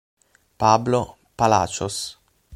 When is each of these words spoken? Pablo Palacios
Pablo 0.57 1.19
Palacios 1.37 1.97